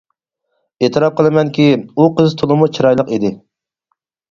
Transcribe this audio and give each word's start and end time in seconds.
ئېتىراپ 0.87 1.19
قىلىمەنكى، 1.19 1.67
ئۇ 1.93 2.09
قىز 2.23 2.35
تولىمۇ 2.41 2.73
چىرايلىق 2.79 3.15
ئىدى. 3.19 3.35